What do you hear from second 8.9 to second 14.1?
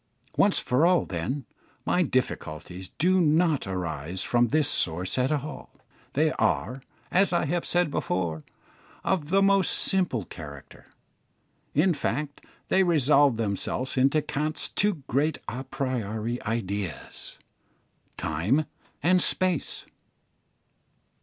of the most simple character. In fact, they resolve themselves